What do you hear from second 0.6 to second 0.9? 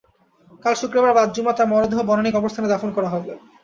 কাল